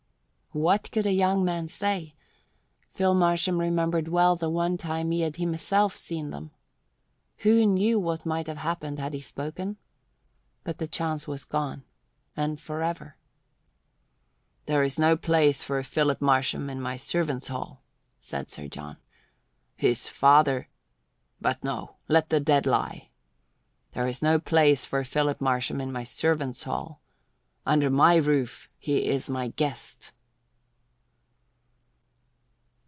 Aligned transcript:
What 0.53 0.91
could 0.91 1.05
a 1.05 1.13
young 1.13 1.45
man 1.45 1.69
say? 1.69 2.13
Phil 2.93 3.13
Marsham 3.13 3.57
remembered 3.57 4.09
well 4.09 4.35
the 4.35 4.49
one 4.49 4.77
time 4.77 5.11
he 5.11 5.21
had 5.21 5.37
himself 5.37 5.95
seen 5.95 6.31
them. 6.31 6.51
Who 7.37 7.65
knew 7.65 7.97
what 8.01 8.25
might 8.25 8.47
have 8.47 8.57
happened 8.57 8.99
had 8.99 9.13
he 9.13 9.21
spoken? 9.21 9.77
But 10.65 10.77
the 10.77 10.89
chance 10.89 11.25
was 11.25 11.45
gone, 11.45 11.85
and 12.35 12.59
for 12.59 12.83
ever. 12.83 13.15
"There 14.65 14.83
is 14.83 14.99
no 14.99 15.15
place 15.15 15.63
for 15.63 15.81
Philip 15.83 16.19
Marsham 16.19 16.69
in 16.69 16.81
my 16.81 16.97
servants' 16.97 17.47
hall," 17.47 17.81
said 18.19 18.49
Sir 18.49 18.67
John. 18.67 18.97
"His 19.77 20.09
father 20.09 20.67
but 21.39 21.63
no! 21.63 21.95
Let 22.09 22.27
the 22.27 22.41
dead 22.41 22.65
lie. 22.65 23.11
There 23.91 24.05
is 24.05 24.21
no 24.21 24.37
place 24.37 24.85
for 24.85 25.05
Philip 25.05 25.39
Marsham 25.39 25.79
in 25.79 25.93
my 25.93 26.03
servants' 26.03 26.63
hall. 26.63 27.01
Under 27.65 27.89
my 27.89 28.17
roof 28.17 28.69
he 28.77 29.05
is 29.07 29.29
my 29.29 29.47
guest." 29.47 30.11